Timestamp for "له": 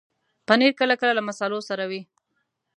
1.17-1.21